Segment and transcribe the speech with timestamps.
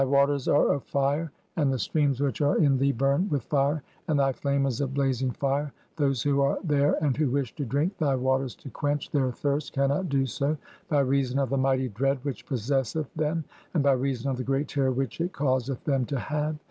[0.01, 3.83] 271 'waters are of fire, and the streams which are in thee burn with 'fire
[4.07, 7.53] and (3) thy flame is a blazing fire; those who are there 'and who wish
[7.53, 10.57] to drink thy waters to quench (4) their thirst 'cannot do so
[10.89, 13.43] by reason of the mighty dread which possesseth 'them
[13.75, 16.57] and by reason of the great terror which it causeth them 'to have.